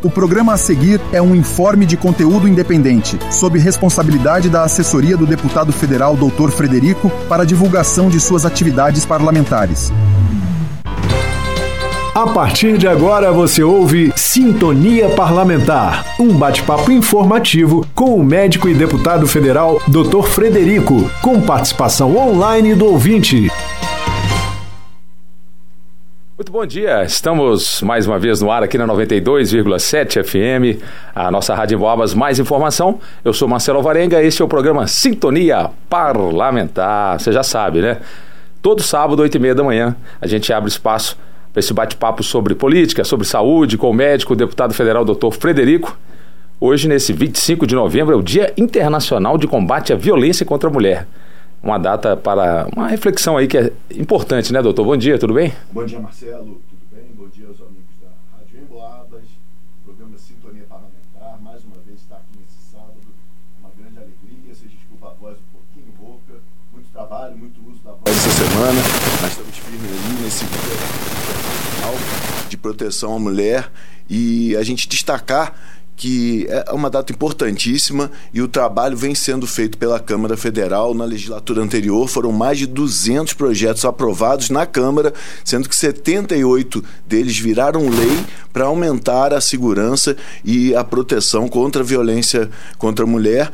[0.00, 5.26] O programa a seguir é um informe de conteúdo independente, sob responsabilidade da assessoria do
[5.26, 6.50] deputado federal Dr.
[6.50, 9.92] Frederico para divulgação de suas atividades parlamentares.
[12.14, 18.74] A partir de agora você ouve Sintonia Parlamentar, um bate-papo informativo com o médico e
[18.74, 20.22] deputado federal Dr.
[20.22, 23.48] Frederico, com participação online do ouvinte.
[26.48, 30.82] Muito bom dia, estamos mais uma vez no ar aqui na 92,7 FM,
[31.14, 33.00] a nossa Rádio Boabas Mais Informação.
[33.22, 37.98] Eu sou Marcelo Varenga, este é o programa Sintonia Parlamentar, você já sabe, né?
[38.62, 41.18] Todo sábado, 8 e meia da manhã, a gente abre espaço
[41.52, 45.30] para esse bate-papo sobre política, sobre saúde, com o médico, o deputado federal Dr.
[45.32, 45.98] Frederico.
[46.58, 50.72] Hoje, nesse 25 de novembro, é o Dia Internacional de Combate à Violência contra a
[50.72, 51.06] Mulher
[51.62, 54.84] uma data para uma reflexão aí que é importante, né, doutor?
[54.84, 55.52] Bom dia, tudo bem?
[55.72, 57.04] Bom dia, Marcelo, tudo bem?
[57.16, 58.08] Bom dia aos amigos da
[58.38, 59.24] Rádio Emboabas,
[59.84, 62.96] programa Sintonia Parlamentar, mais uma vez está aqui nesse sábado,
[63.60, 66.40] uma grande alegria, vocês desculpa a voz um pouquinho rouca,
[66.72, 68.80] muito trabalho, muito uso da voz essa semana,
[69.20, 70.44] mas estamos firmes ali nesse
[72.48, 73.70] de proteção à mulher
[74.08, 75.54] e a gente destacar
[75.98, 80.94] que é uma data importantíssima e o trabalho vem sendo feito pela Câmara Federal.
[80.94, 85.12] Na legislatura anterior foram mais de 200 projetos aprovados na Câmara,
[85.44, 91.84] sendo que 78 deles viraram lei para aumentar a segurança e a proteção contra a
[91.84, 93.50] violência contra a mulher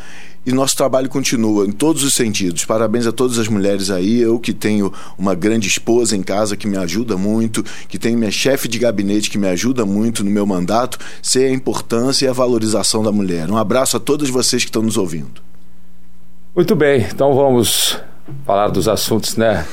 [0.47, 2.65] e nosso trabalho continua em todos os sentidos.
[2.65, 4.21] Parabéns a todas as mulheres aí.
[4.21, 8.31] Eu que tenho uma grande esposa em casa que me ajuda muito, que tenho minha
[8.31, 12.33] chefe de gabinete que me ajuda muito no meu mandato, sei a importância e a
[12.33, 13.51] valorização da mulher.
[13.51, 15.43] Um abraço a todos vocês que estão nos ouvindo.
[16.55, 17.99] Muito bem, então vamos
[18.45, 19.67] falar dos assuntos, né?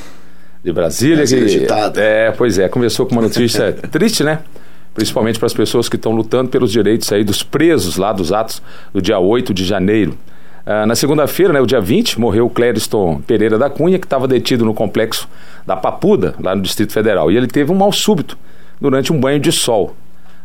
[0.63, 1.25] De Brasília.
[1.25, 1.99] Que.
[1.99, 4.39] É, pois é, começou com uma notícia triste, né?
[4.93, 8.61] Principalmente para as pessoas que estão lutando pelos direitos aí dos presos lá dos atos
[8.93, 10.17] do dia 8 de janeiro.
[10.65, 14.27] Uh, na segunda-feira, né, o dia 20, morreu o Clériston Pereira da Cunha, que estava
[14.27, 15.27] detido no complexo
[15.65, 17.31] da Papuda, lá no Distrito Federal.
[17.31, 18.37] E ele teve um mal súbito
[18.79, 19.95] durante um banho de sol.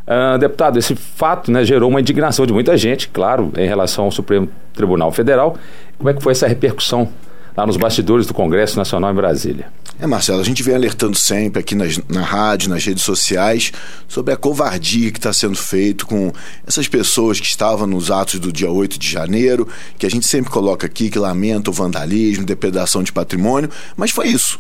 [0.07, 4.11] Uh, deputado, esse fato né, gerou uma indignação de muita gente, claro, em relação ao
[4.11, 5.57] Supremo Tribunal Federal.
[5.99, 7.09] Como é que foi essa repercussão
[7.57, 9.67] lá nos bastidores do Congresso Nacional em Brasília.
[9.99, 13.73] É, Marcelo, a gente vem alertando sempre aqui nas, na rádio, nas redes sociais,
[14.07, 16.31] sobre a covardia que está sendo feito com
[16.67, 19.67] essas pessoas que estavam nos atos do dia 8 de janeiro,
[19.99, 24.29] que a gente sempre coloca aqui, que lamenta o vandalismo, depredação de patrimônio, mas foi
[24.29, 24.59] isso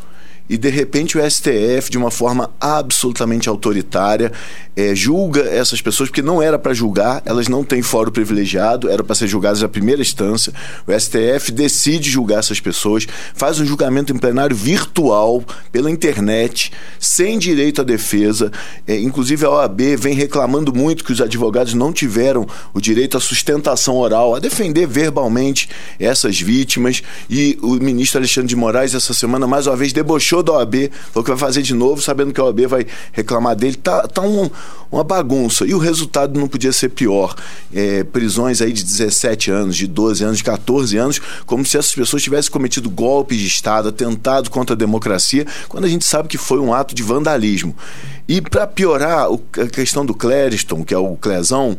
[0.49, 4.33] e de repente o STF, de uma forma absolutamente autoritária,
[4.77, 9.03] é, julga essas pessoas, porque não era para julgar, elas não têm fórum privilegiado, era
[9.03, 10.53] para ser julgadas na primeira instância.
[10.87, 15.43] O STF decide julgar essas pessoas, faz um julgamento em plenário virtual,
[15.73, 18.53] pela internet, sem direito à defesa.
[18.87, 23.21] É, inclusive a OAB vem reclamando muito que os advogados não tiveram o direito à
[23.21, 25.69] sustentação oral, a defender verbalmente
[25.99, 27.03] essas vítimas.
[27.31, 31.25] E o ministro Alexandre de Moraes, essa semana, mais uma vez, debochou da OAB, falou
[31.25, 33.77] que vai fazer de novo, sabendo que a OAB vai reclamar dele.
[33.77, 34.51] Tá, tá um,
[34.91, 35.67] uma bagunça.
[35.67, 37.35] E o resultado não podia ser pior.
[37.75, 41.95] É, prisões aí de 17 anos, de 12 anos, de 14 anos, como se essas
[41.95, 46.39] pessoas tivessem cometido golpes de Estado, atentado contra a democracia, quando a gente sabe que
[46.39, 47.75] foi um ato de vandalismo.
[48.29, 51.79] E para piorar a questão do Clériston, que é o Clezão,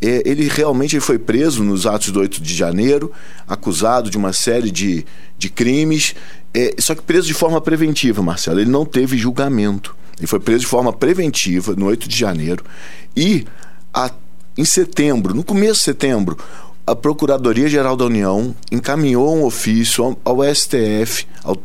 [0.00, 3.10] é, ele realmente foi preso nos atos do 8 de janeiro,
[3.48, 5.04] acusado de uma série de,
[5.36, 6.14] de crimes,
[6.54, 8.60] é, só que preso de forma preventiva, Marcelo.
[8.60, 9.94] Ele não teve julgamento.
[10.18, 12.64] Ele foi preso de forma preventiva no 8 de janeiro.
[13.16, 13.46] E
[13.92, 14.10] a,
[14.56, 16.36] em setembro, no começo de setembro,
[16.86, 21.56] a Procuradoria-Geral da União encaminhou um ofício ao, ao STF, ao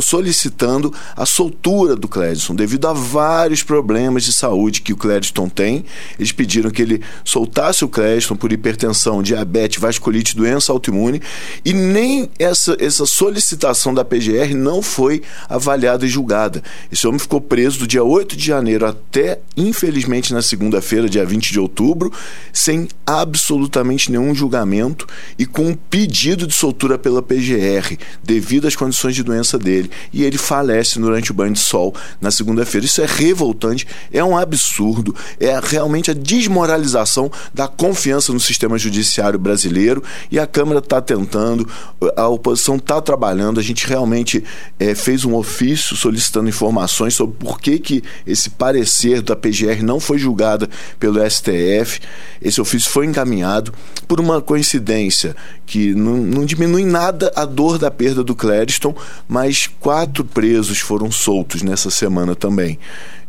[0.00, 5.84] solicitando a soltura do Clédson, devido a vários problemas de saúde que o Clédson tem.
[6.18, 11.20] Eles pediram que ele soltasse o Clédson por hipertensão, diabetes, vasculite, doença autoimune,
[11.64, 16.62] e nem essa, essa solicitação da PGR não foi avaliada e julgada.
[16.90, 21.52] Esse homem ficou preso do dia 8 de janeiro até, infelizmente, na segunda-feira, dia 20
[21.52, 22.12] de outubro,
[22.52, 25.06] sem absolutamente nenhum julgamento
[25.38, 30.24] e com um pedido de soltura pela PGR, devido às condições de doença dele e
[30.24, 32.86] ele falece durante o banho de sol na segunda-feira.
[32.86, 39.38] Isso é revoltante, é um absurdo, é realmente a desmoralização da confiança no sistema judiciário
[39.38, 41.68] brasileiro e a Câmara está tentando,
[42.16, 44.44] a oposição está trabalhando, a gente realmente
[44.78, 49.98] é, fez um ofício solicitando informações sobre por que, que esse parecer da PGR não
[49.98, 50.68] foi julgada
[50.98, 52.00] pelo STF.
[52.40, 53.72] Esse ofício foi encaminhado
[54.06, 55.34] por uma coincidência
[55.66, 58.94] que não, não diminui nada a dor da perda do Clériston,
[59.26, 62.78] mas mas quatro presos foram soltos nessa semana também.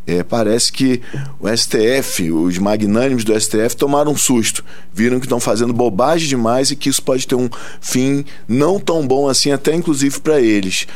[0.06, 1.02] É, parece que
[1.40, 4.64] o STF, os magnânimos do STF, tomaram um susto.
[4.92, 7.50] Viram que estão fazendo bobagem demais e que isso pode ter um
[7.80, 10.86] fim não tão bom assim, até inclusive para eles.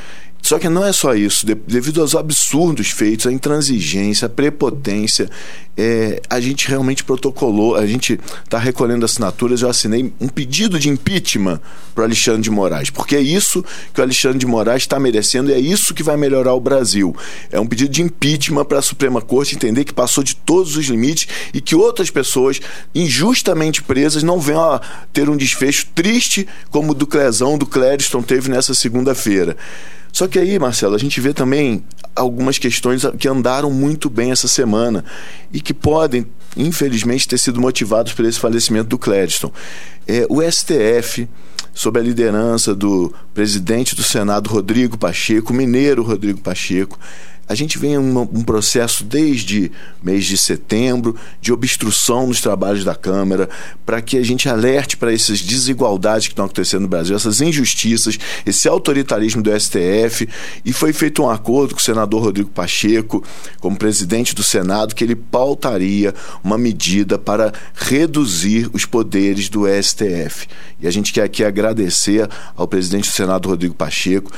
[0.42, 1.44] Só que não é só isso.
[1.44, 5.28] devido aos absurdos feitos, a intransigência, a prepotência,
[5.76, 9.62] é, a gente realmente protocolou, a gente está recolhendo assinaturas.
[9.62, 11.60] Eu assinei um pedido de impeachment
[11.94, 15.54] para Alexandre de Moraes, porque é isso que o Alexandre de Moraes está merecendo e
[15.54, 17.14] é isso que vai melhorar o Brasil.
[17.50, 20.86] É um pedido de impeachment para a Suprema Corte entender que passou de todos os
[20.86, 22.60] limites e que outras pessoas
[22.94, 24.80] injustamente presas não venham a
[25.12, 29.56] ter um desfecho triste como o do Clezão, do Clériston teve nessa segunda-feira.
[30.12, 31.84] Só que aí, Marcelo, a gente vê também
[32.14, 35.04] algumas questões que andaram muito bem essa semana
[35.52, 36.26] e que podem,
[36.56, 39.52] infelizmente, ter sido motivados por esse falecimento do Clédiston.
[40.06, 41.28] É, o STF,
[41.72, 46.98] sob a liderança do presidente do Senado, Rodrigo Pacheco, mineiro Rodrigo Pacheco,
[47.48, 49.72] a gente vem um, um processo desde
[50.02, 53.48] mês de setembro de obstrução nos trabalhos da Câmara
[53.86, 58.18] para que a gente alerte para essas desigualdades que estão acontecendo no Brasil, essas injustiças,
[58.44, 60.28] esse autoritarismo do STF.
[60.62, 63.24] E foi feito um acordo com o senador Rodrigo Pacheco,
[63.60, 70.46] como presidente do Senado, que ele pautaria uma medida para reduzir os poderes do STF.
[70.80, 74.30] E a gente quer aqui agradecer ao presidente do Senado, Rodrigo Pacheco,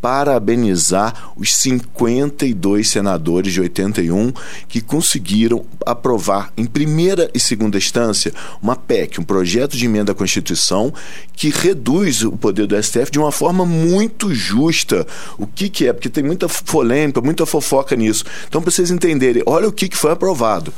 [0.00, 4.32] parabenizar os 52 senadores de 81
[4.68, 10.14] que conseguiram aprovar em primeira e segunda instância uma PEC, um projeto de emenda à
[10.14, 10.92] Constituição
[11.32, 15.06] que reduz o poder do STF de uma forma muito justa.
[15.36, 15.92] O que, que é?
[15.92, 18.24] Porque tem muita polêmica, muita fofoca nisso.
[18.48, 20.72] Então, para vocês entenderem, olha o que, que foi aprovado.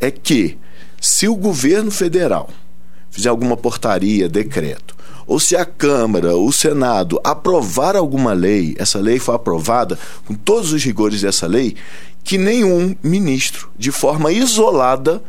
[0.00, 0.58] É que
[1.00, 2.50] se o governo federal
[3.10, 9.18] fizer alguma portaria, decreto, ou se a Câmara, o Senado aprovar alguma lei, essa lei
[9.18, 11.76] foi aprovada com todos os rigores dessa lei,
[12.22, 15.22] que nenhum ministro, de forma isolada,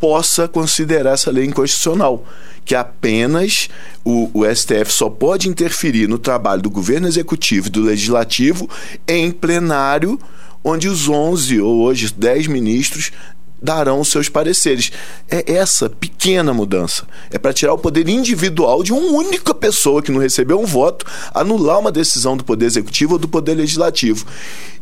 [0.00, 2.24] possa considerar essa lei inconstitucional.
[2.64, 3.68] Que apenas
[4.04, 8.68] o, o, STF só pode interferir no trabalho do governo executivo e do legislativo
[9.06, 10.18] em plenário,
[10.62, 13.12] onde os 11 ou hoje 10 ministros
[13.62, 14.90] darão seus pareceres.
[15.28, 17.06] É essa pequena mudança.
[17.30, 21.04] É para tirar o poder individual de uma única pessoa que não recebeu um voto,
[21.34, 24.26] anular uma decisão do Poder Executivo ou do Poder Legislativo.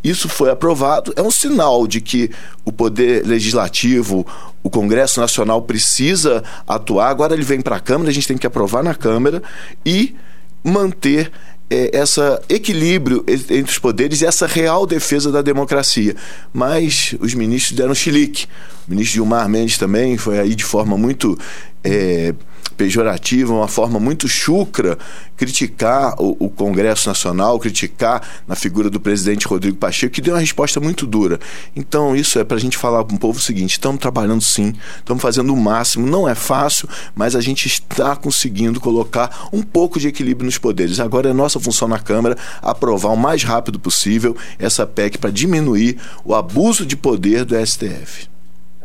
[0.03, 2.31] Isso foi aprovado, é um sinal de que
[2.65, 4.25] o Poder Legislativo,
[4.63, 7.09] o Congresso Nacional precisa atuar.
[7.09, 9.43] Agora ele vem para a Câmara, a gente tem que aprovar na Câmara
[9.85, 10.15] e
[10.63, 11.33] manter
[11.71, 16.15] é, esse equilíbrio entre os poderes e essa real defesa da democracia.
[16.53, 18.47] Mas os ministros deram chilique.
[18.89, 21.39] O ministro Gilmar Mendes também foi aí de forma muito
[21.85, 22.35] é,
[22.79, 24.97] pejorativa, uma forma muito chucra,
[25.37, 30.41] criticar o, o, Congresso Nacional, criticar na figura do presidente Rodrigo Pacheco, que deu uma
[30.41, 31.41] resposta muito dura.
[31.75, 34.73] Então, isso é para a gente falar para o povo o seguinte: estamos trabalhando sim,
[34.97, 39.99] estamos fazendo o máximo, não é fácil, mas a gente está conseguindo colocar um pouco
[39.99, 41.01] de equilíbrio nos poderes.
[41.01, 45.99] Agora é nossa função na Câmara aprovar o mais rápido possível essa PEC para diminuir
[46.25, 48.38] o abuso de poder do STF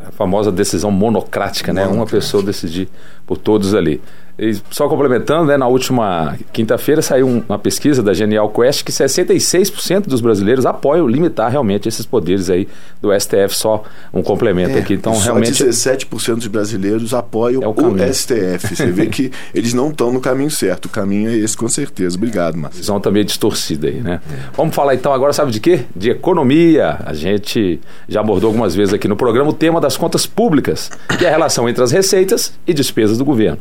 [0.08, 1.86] a famosa decisão monocrática, né?
[1.86, 2.88] Uma pessoa decidir
[3.26, 4.00] por todos ali.
[4.36, 10.08] E só complementando, né, na última quinta-feira saiu uma pesquisa da Genial Quest que 66%
[10.08, 12.66] dos brasileiros apoiam limitar realmente esses poderes aí
[13.00, 14.94] do STF, só um complemento é, aqui.
[14.94, 18.74] Então, só realmente 17% dos brasileiros apoiam é o, o, STF.
[18.74, 20.86] Você vê que eles não estão no caminho certo.
[20.86, 22.16] O caminho é esse com certeza.
[22.16, 22.80] Obrigado, Márcio.
[22.80, 24.20] Visão também distorcida aí, né?
[24.56, 25.82] Vamos falar então agora, sabe de quê?
[25.94, 26.98] De economia.
[27.06, 31.24] A gente já abordou algumas vezes aqui no programa o tema das contas públicas, que
[31.24, 33.58] é a relação entre as receitas e despesas do governo.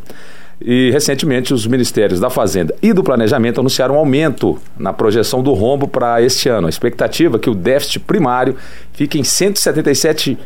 [0.62, 5.53] E recentemente os ministérios da Fazenda e do Planejamento anunciaram um aumento na projeção do
[5.53, 6.67] rombo para este ano.
[6.67, 8.55] A expectativa é que o déficit primário
[8.93, 10.38] fique em 177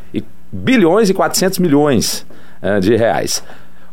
[0.51, 2.25] bilhões e 400 milhões
[2.61, 3.43] eh, de reais.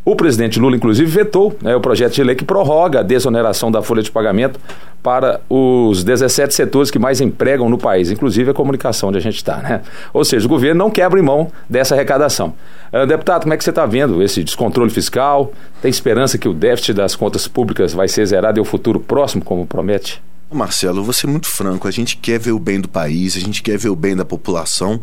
[0.04, 3.80] O presidente Lula, inclusive, vetou né, o projeto de lei que prorroga a desoneração da
[3.80, 4.60] folha de pagamento
[5.02, 9.36] para os 17 setores que mais empregam no país, inclusive a comunicação onde a gente
[9.36, 9.58] está.
[9.58, 9.80] Né?
[10.12, 12.54] Ou seja, o governo não quebra mão dessa arrecadação.
[12.92, 15.52] Uh, deputado, como é que você está vendo esse descontrole fiscal?
[15.80, 19.42] Tem esperança que o déficit das contas públicas vai ser zerado em um futuro próximo,
[19.42, 20.22] como promete?
[20.52, 21.88] Marcelo, vou ser muito franco.
[21.88, 24.24] A gente quer ver o bem do país, a gente quer ver o bem da
[24.24, 25.00] população.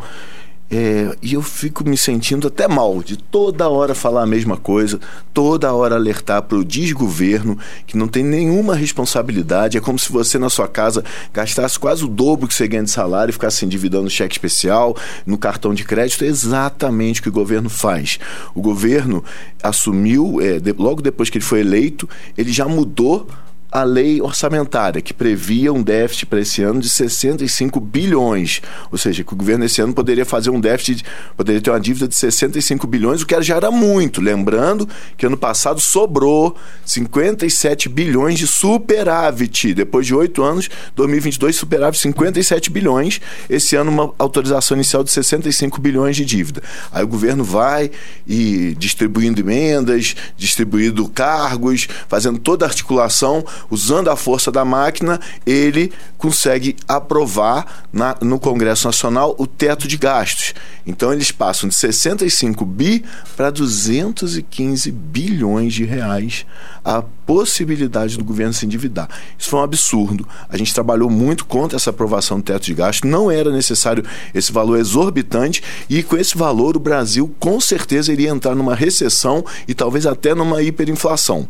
[0.74, 5.02] É, e eu fico me sentindo até mal de toda hora falar a mesma coisa,
[5.34, 9.78] toda hora alertar para o desgoverno que não tem nenhuma responsabilidade.
[9.78, 12.90] É como se você na sua casa gastasse quase o dobro que você ganha de
[12.90, 16.24] salário e ficasse se endividando no cheque especial, no cartão de crédito.
[16.24, 18.18] É exatamente o que o governo faz.
[18.56, 19.22] O governo
[19.62, 23.28] assumiu, é, de, logo depois que ele foi eleito, ele já mudou
[23.72, 28.62] a lei orçamentária, que previa um déficit para esse ano de 65 bilhões.
[28.92, 31.06] Ou seja, que o governo esse ano poderia fazer um déficit,
[31.38, 34.20] poderia ter uma dívida de 65 bilhões, o que já era muito.
[34.20, 39.74] Lembrando que ano passado sobrou 57 bilhões de superávit.
[39.74, 43.22] Depois de oito anos, 2022 superávit 57 bilhões.
[43.50, 46.62] Esse ano, uma autorização inicial de 65 bilhões de dívida.
[46.92, 47.90] Aí o governo vai
[48.28, 55.92] e distribuindo emendas, distribuindo cargos, fazendo toda a articulação usando a força da máquina, ele
[56.18, 60.54] consegue aprovar na, no Congresso Nacional o teto de gastos.
[60.86, 63.04] Então eles passam de 65 bi
[63.36, 66.46] para 215 bilhões de reais
[66.84, 69.08] a possibilidade do governo se endividar.
[69.38, 70.28] Isso foi um absurdo.
[70.50, 73.10] A gente trabalhou muito contra essa aprovação do teto de gastos.
[73.10, 74.04] Não era necessário
[74.34, 79.46] esse valor exorbitante e com esse valor o Brasil com certeza iria entrar numa recessão
[79.68, 81.48] e talvez até numa hiperinflação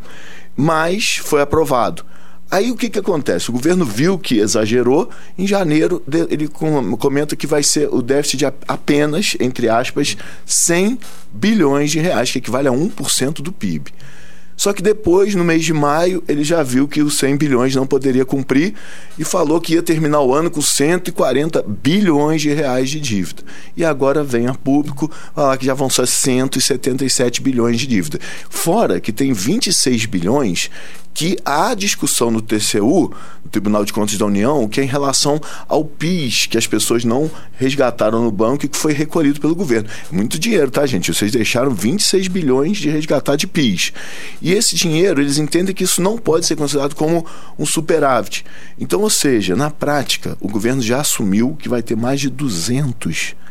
[0.56, 2.06] mas foi aprovado.
[2.52, 3.50] Aí o que, que acontece?
[3.50, 5.10] O governo viu que exagerou.
[5.38, 11.00] Em janeiro, ele comenta que vai ser o déficit de apenas, entre aspas, 100
[11.32, 13.94] bilhões de reais, que equivale a 1% do PIB.
[14.62, 17.88] Só que depois, no mês de maio, ele já viu que os 100 bilhões não
[17.88, 18.76] poderia cumprir
[19.18, 23.42] e falou que ia terminar o ano com 140 bilhões de reais de dívida.
[23.76, 28.20] E agora vem a público falar que já vão ser 177 bilhões de dívida.
[28.52, 30.70] Fora que tem 26 bilhões
[31.14, 33.14] que há discussão no TCU,
[33.44, 37.04] no Tribunal de Contas da União, que é em relação ao PIS, que as pessoas
[37.04, 39.90] não resgataram no banco e que foi recolhido pelo governo.
[40.12, 41.14] É muito dinheiro, tá, gente?
[41.14, 43.94] Vocês deixaram 26 bilhões de resgatar de PIS.
[44.42, 47.26] E esse dinheiro, eles entendem que isso não pode ser considerado como
[47.58, 48.46] um superávit.
[48.80, 53.02] Então, ou seja, na prática, o governo já assumiu que vai ter mais de 200
[53.02, 53.42] bilhões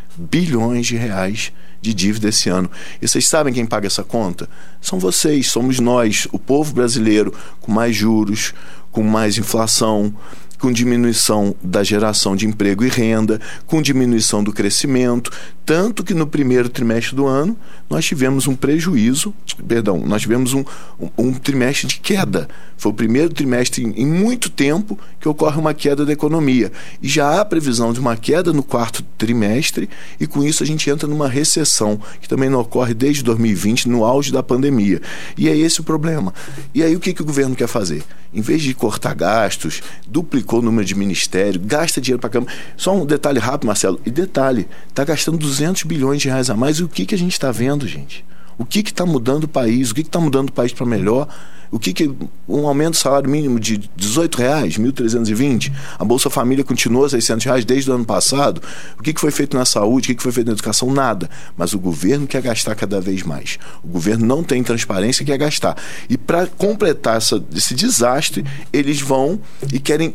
[0.87, 2.71] de reais de dívida esse ano.
[3.00, 4.49] E vocês sabem quem paga essa conta?
[4.81, 8.53] São vocês, somos nós, o povo brasileiro, com mais juros,
[8.93, 10.15] com mais inflação,
[10.61, 15.33] com diminuição da geração de emprego e renda, com diminuição do crescimento,
[15.64, 17.57] tanto que no primeiro trimestre do ano
[17.88, 19.33] nós tivemos um prejuízo,
[19.67, 20.64] perdão, nós tivemos um,
[21.00, 22.49] um, um trimestre de queda.
[22.76, 26.73] Foi o primeiro trimestre em, em, muito tempo que ocorre uma queda da economia.
[27.00, 29.88] E já há previsão de uma queda no quarto trimestre,
[30.19, 34.05] e com isso a gente entra numa recessão, que também não ocorre desde 2020, no
[34.05, 35.00] auge da pandemia.
[35.38, 36.35] E é esse o problema.
[36.75, 38.02] E aí o que, que o governo quer fazer?
[38.33, 42.52] Em vez de cortar gastos, duplicar o número de ministério, gasta dinheiro para Câmara.
[42.76, 44.00] Só um detalhe rápido, Marcelo.
[44.04, 46.78] E detalhe, está gastando 200 bilhões de reais a mais.
[46.78, 48.25] E o que, que a gente está vendo, gente?
[48.59, 49.90] O que está mudando o país?
[49.90, 51.28] O que está mudando o país para melhor?
[51.71, 52.11] O que, que
[52.49, 57.45] um aumento do salário mínimo de 18 reais, 1.320, a Bolsa Família continuou a 600
[57.45, 58.61] reais desde o ano passado.
[58.99, 60.07] O que, que foi feito na saúde?
[60.07, 60.92] O que, que foi feito na educação?
[60.92, 61.30] Nada.
[61.57, 63.59] Mas o governo quer gastar cada vez mais.
[63.85, 65.76] O governo não tem transparência e quer gastar.
[66.09, 69.40] E para completar essa, esse desastre, eles vão
[69.73, 70.12] e querem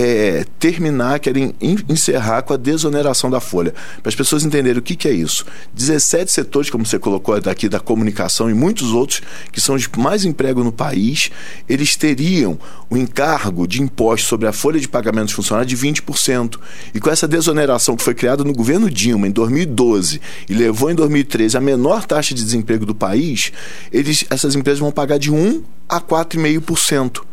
[0.00, 3.74] é, terminar, querem encerrar com a desoneração da folha.
[4.00, 5.44] Para as pessoas entenderem o que, que é isso.
[5.74, 10.24] 17 setores, como você colocou daqui, da comunicação e muitos outros, que são os mais
[10.24, 11.32] empregam no país,
[11.68, 12.56] eles teriam
[12.88, 16.60] o encargo de imposto sobre a folha de pagamento dos funcionários de 20%.
[16.94, 20.94] E com essa desoneração que foi criada no governo Dilma em 2012 e levou em
[20.94, 23.50] 2013 a menor taxa de desemprego do país,
[23.92, 27.27] eles, essas empresas vão pagar de 1 a 4,5%.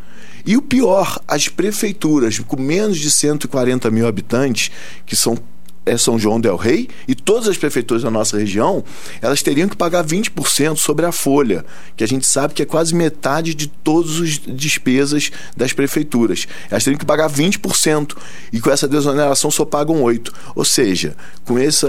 [0.45, 4.71] E o pior, as prefeituras com menos de 140 mil habitantes,
[5.05, 5.37] que são
[5.85, 8.83] é São João del Rei e todas as prefeituras da nossa região,
[9.21, 11.63] elas teriam que pagar 20% sobre a folha,
[11.95, 16.47] que a gente sabe que é quase metade de todas as despesas das prefeituras.
[16.69, 18.17] Elas teriam que pagar 20%
[18.51, 20.33] e com essa desoneração só pagam 8%.
[20.55, 21.87] Ou seja, com essa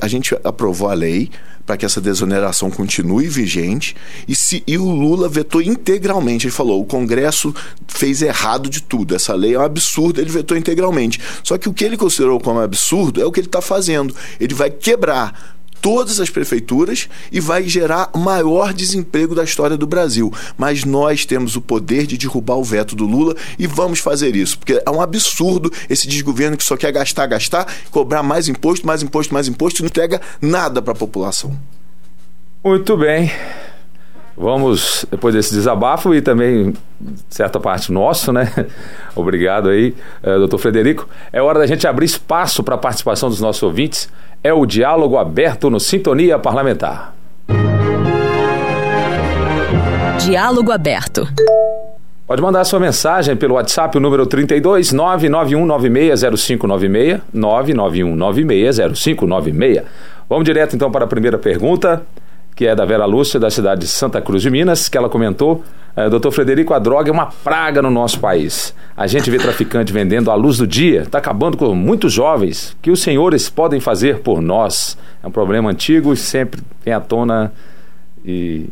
[0.00, 1.30] a gente aprovou a lei,
[1.66, 3.96] para que essa desoneração continue vigente.
[4.28, 6.46] E, se, e o Lula vetou integralmente.
[6.46, 7.52] Ele falou: o Congresso
[7.96, 9.14] fez errado de tudo.
[9.14, 11.20] Essa lei é um absurdo, ele vetou integralmente.
[11.42, 14.14] Só que o que ele considerou como absurdo é o que ele está fazendo.
[14.38, 20.32] Ele vai quebrar todas as prefeituras e vai gerar maior desemprego da história do Brasil.
[20.58, 24.58] Mas nós temos o poder de derrubar o veto do Lula e vamos fazer isso,
[24.58, 29.02] porque é um absurdo esse desgoverno que só quer gastar, gastar, cobrar mais imposto, mais
[29.02, 31.56] imposto, mais imposto e não entrega nada para a população.
[32.64, 33.30] Muito bem.
[34.36, 36.74] Vamos, depois desse desabafo e também
[37.30, 38.52] certa parte nosso, né?
[39.16, 41.08] Obrigado aí, uh, doutor Frederico.
[41.32, 44.10] É hora da gente abrir espaço para a participação dos nossos ouvintes
[44.46, 47.12] é o diálogo aberto no Sintonia Parlamentar.
[50.20, 51.26] Diálogo aberto.
[52.26, 59.82] Pode mandar sua mensagem pelo WhatsApp, o número 32 991960596, 991960596.
[60.28, 62.02] Vamos direto então para a primeira pergunta.
[62.56, 65.62] Que é da Vera Lúcia, da cidade de Santa Cruz de Minas, que ela comentou.
[65.94, 68.74] É, doutor Frederico, a droga é uma praga no nosso país.
[68.96, 72.70] A gente vê traficante vendendo à luz do dia, está acabando com muitos jovens.
[72.70, 74.96] O que os senhores podem fazer por nós?
[75.22, 77.52] É um problema antigo e sempre vem à tona
[78.24, 78.66] e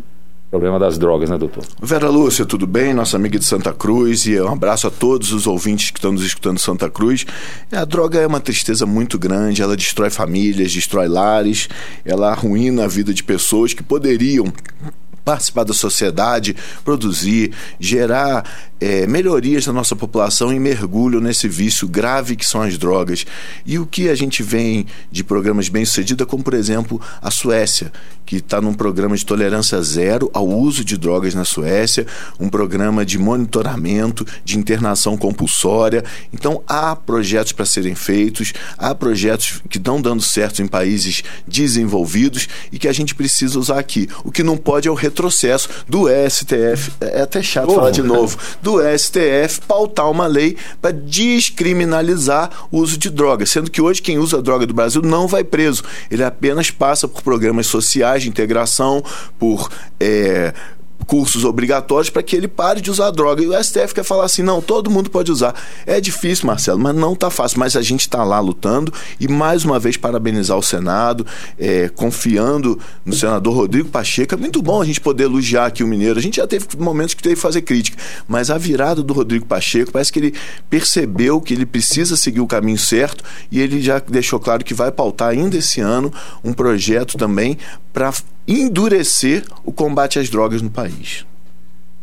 [0.54, 1.64] problema das drogas, né, doutor?
[1.82, 2.94] Vera Lúcia, tudo bem?
[2.94, 6.23] Nossa amiga de Santa Cruz, e um abraço a todos os ouvintes que estão nos
[6.25, 7.26] escutando Santa Cruz.
[7.73, 11.68] A droga é uma tristeza muito grande, ela destrói famílias, destrói lares,
[12.04, 14.52] ela arruína a vida de pessoas que poderiam
[15.25, 18.44] participar da sociedade, produzir, gerar
[18.84, 23.24] é, melhorias na nossa população e mergulho nesse vício grave que são as drogas.
[23.64, 27.90] E o que a gente vem de programas bem-sucedidos, como por exemplo a Suécia,
[28.26, 32.06] que está num programa de tolerância zero ao uso de drogas na Suécia,
[32.38, 36.04] um programa de monitoramento, de internação compulsória.
[36.32, 42.48] Então há projetos para serem feitos, há projetos que estão dando certo em países desenvolvidos
[42.70, 44.08] e que a gente precisa usar aqui.
[44.24, 47.74] O que não pode é o retrocesso do STF, é até chato oh.
[47.76, 53.71] falar de novo, do STF pautar uma lei para descriminalizar o uso de drogas, sendo
[53.71, 57.66] que hoje quem usa droga do Brasil não vai preso, ele apenas passa por programas
[57.66, 59.02] sociais de integração,
[59.38, 60.52] por é,
[61.04, 63.42] cursos obrigatórios para que ele pare de usar droga.
[63.42, 65.54] E o STF quer falar assim: não, todo mundo pode usar.
[65.86, 67.58] É difícil, Marcelo, mas não está fácil.
[67.58, 71.26] Mas a gente está lá lutando e, mais uma vez, parabenizar o Senado,
[71.58, 74.34] é, confiando no senador Rodrigo Pacheco.
[74.34, 76.18] É muito bom a gente poder elogiar aqui o Mineiro.
[76.18, 77.96] A gente já teve momentos que teve que fazer crítica,
[78.26, 80.34] mas a virada do Rodrigo Pacheco parece que ele
[80.68, 84.90] percebeu que ele precisa seguir o caminho certo e ele já deixou claro que vai
[84.90, 87.58] pautar ainda esse ano um projeto também
[87.92, 88.12] para
[88.46, 91.26] endurecer o combate às drogas no país.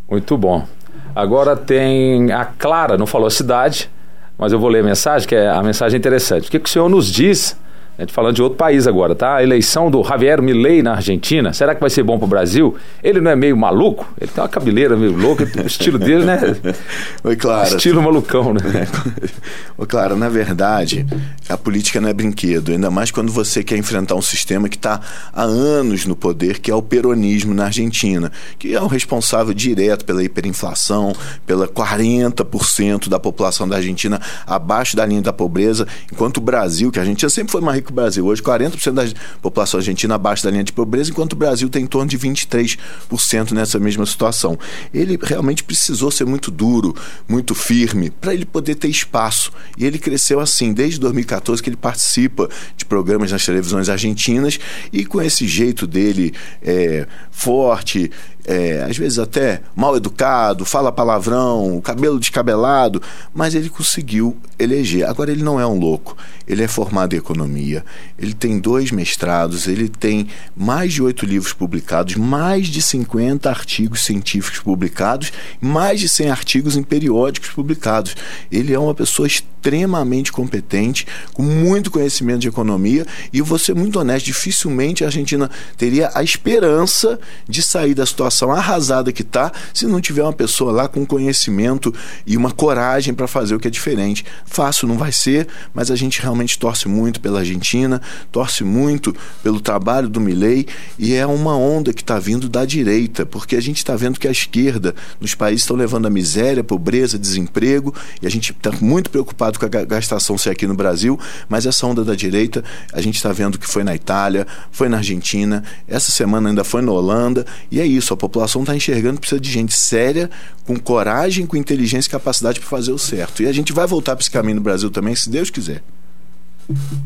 [0.09, 0.67] Muito bom.
[1.15, 3.89] Agora tem a Clara, não falou a cidade,
[4.37, 6.47] mas eu vou ler a mensagem, que é a mensagem interessante.
[6.47, 7.55] O que, que o senhor nos diz
[8.01, 9.35] a gente falando de outro país agora, tá?
[9.35, 12.75] A eleição do Javier Milei na Argentina, será que vai ser bom para o Brasil?
[13.03, 14.11] Ele não é meio maluco?
[14.19, 16.39] Ele tem uma cabeleira meio louca, o estilo dele, né?
[17.23, 17.75] Oi, claro.
[17.75, 18.87] Estilo malucão, né?
[19.77, 21.05] Oi, claro, na verdade,
[21.47, 24.99] a política não é brinquedo, ainda mais quando você quer enfrentar um sistema que está
[25.31, 30.05] há anos no poder, que é o peronismo na Argentina, que é o responsável direto
[30.05, 31.13] pela hiperinflação,
[31.45, 36.97] pela 40% da população da Argentina abaixo da linha da pobreza, enquanto o Brasil, que
[36.97, 38.25] a Argentina sempre foi rico que o Brasil.
[38.25, 39.05] Hoje, 40% da
[39.41, 43.51] população argentina abaixo da linha de pobreza, enquanto o Brasil tem em torno de 23%
[43.51, 44.57] nessa mesma situação.
[44.93, 46.95] Ele realmente precisou ser muito duro,
[47.27, 49.51] muito firme, para ele poder ter espaço.
[49.77, 54.59] E ele cresceu assim, desde 2014 que ele participa de programas nas televisões argentinas
[54.91, 58.09] e com esse jeito dele é, forte,
[58.45, 63.01] é, às vezes até mal educado, fala palavrão, cabelo descabelado,
[63.33, 65.07] mas ele conseguiu eleger.
[65.07, 67.85] Agora ele não é um louco, ele é formado em economia,
[68.17, 74.03] ele tem dois mestrados, ele tem mais de oito livros publicados, mais de 50 artigos
[74.03, 78.15] científicos publicados, mais de 100 artigos em periódicos publicados.
[78.51, 83.99] Ele é uma pessoa extremamente competente, com muito conhecimento de economia, e vou ser muito
[83.99, 89.85] honesto, dificilmente a Argentina teria a esperança de sair da situação arrasada que está se
[89.85, 91.93] não tiver uma pessoa lá com conhecimento
[92.25, 94.25] e uma coragem para fazer o que é diferente.
[94.45, 99.59] Fácil não vai ser, mas a gente realmente torce muito pela Argentina, torce muito pelo
[99.59, 100.67] trabalho do Milley
[100.97, 104.27] e é uma onda que está vindo da direita, porque a gente está vendo que
[104.27, 109.09] a esquerda nos países estão levando a miséria, pobreza, desemprego e a gente está muito
[109.09, 112.63] preocupado com a gastação ser aqui no Brasil, mas essa onda da direita
[112.93, 116.81] a gente está vendo que foi na Itália, foi na Argentina, essa semana ainda foi
[116.81, 120.29] na Holanda e é isso, a população está enxergando que precisa de gente séria,
[120.63, 123.41] com coragem, com inteligência e capacidade para fazer o certo.
[123.41, 125.81] E a gente vai voltar para esse caminho no Brasil também, se Deus quiser.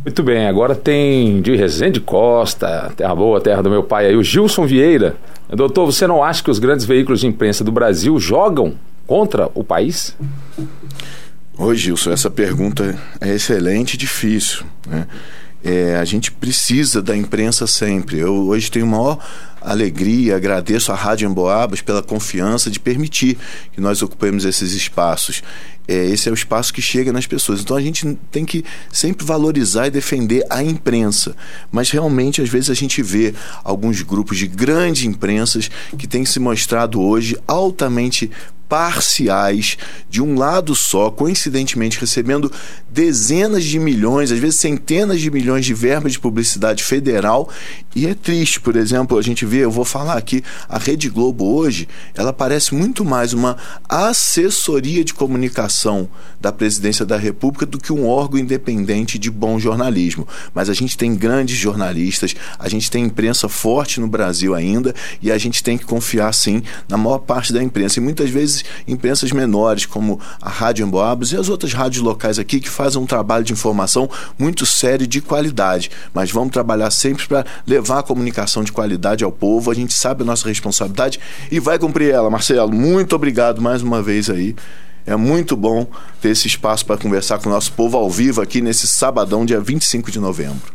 [0.03, 4.21] Muito bem, agora tem de Resende Costa, terra boa, terra do meu pai aí, o
[4.21, 5.15] Gilson Vieira.
[5.49, 8.73] Doutor, você não acha que os grandes veículos de imprensa do Brasil jogam
[9.07, 10.15] contra o país?
[11.57, 14.65] Oi, Gilson, essa pergunta é excelente e difícil.
[14.85, 15.07] Né?
[15.65, 18.19] É, a gente precisa da imprensa sempre.
[18.19, 19.17] Eu hoje tenho maior
[19.59, 23.35] alegria, agradeço à Rádio Emboabas pela confiança de permitir
[23.73, 25.41] que nós ocupemos esses espaços.
[25.87, 27.61] É, esse é o espaço que chega nas pessoas.
[27.61, 31.35] Então a gente tem que sempre valorizar e defender a imprensa.
[31.71, 36.39] Mas realmente, às vezes, a gente vê alguns grupos de grandes imprensas que têm se
[36.39, 38.29] mostrado hoje altamente
[38.67, 39.77] parciais
[40.09, 42.51] de um lado só, coincidentemente recebendo
[42.89, 47.49] dezenas de milhões, às vezes centenas de milhões de verbas de publicidade federal.
[47.95, 51.45] E é triste, por exemplo, a gente vê, eu vou falar aqui, a Rede Globo
[51.45, 57.91] hoje, ela parece muito mais uma assessoria de comunicação da presidência da República do que
[57.91, 60.27] um órgão independente de bom jornalismo.
[60.53, 65.31] Mas a gente tem grandes jornalistas, a gente tem imprensa forte no Brasil ainda e
[65.31, 67.99] a gente tem que confiar sim na maior parte da imprensa.
[67.99, 72.59] E muitas vezes imprensas menores, como a Rádio Emboabas e as outras rádios locais aqui
[72.59, 75.91] que fazem um trabalho de informação muito sério e de qualidade.
[76.13, 79.71] Mas vamos trabalhar sempre para levar a comunicação de qualidade ao povo.
[79.71, 81.19] A gente sabe a nossa responsabilidade
[81.51, 82.29] e vai cumprir ela.
[82.29, 84.55] Marcelo, muito obrigado mais uma vez aí.
[85.05, 85.85] É muito bom
[86.19, 89.59] ter esse espaço para conversar com o nosso povo ao vivo aqui nesse sabadão, dia
[89.59, 90.73] 25 de novembro.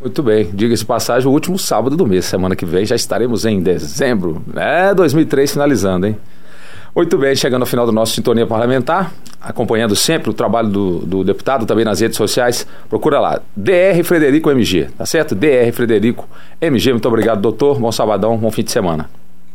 [0.00, 3.60] Muito bem, diga-se passagem, o último sábado do mês, semana que vem já estaremos em
[3.60, 4.94] dezembro, né?
[4.94, 6.16] 2003 finalizando, hein?
[6.94, 11.24] Muito bem, chegando ao final do nosso Sintonia Parlamentar, acompanhando sempre o trabalho do, do,
[11.24, 15.34] deputado também nas redes sociais, procura lá, DR Frederico MG, tá certo?
[15.34, 16.28] DR Frederico
[16.60, 19.08] MG, muito obrigado, doutor, bom sabadão, bom fim de semana.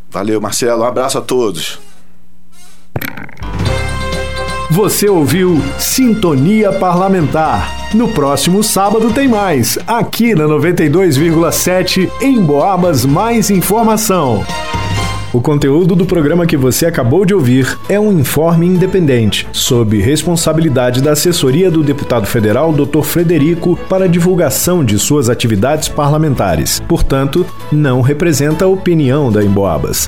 [0.10, 1.80] Valeu, Marcelo, um abraço a todos.
[4.70, 7.94] Você ouviu Sintonia Parlamentar.
[7.94, 14.44] No próximo sábado tem mais, aqui na 92,7 em Boabas Mais Informação.
[15.34, 21.02] O conteúdo do programa que você acabou de ouvir é um informe independente, sob responsabilidade
[21.02, 23.02] da assessoria do deputado federal Dr.
[23.02, 26.80] Frederico para divulgação de suas atividades parlamentares.
[26.88, 30.08] Portanto, não representa a opinião da Emboabas.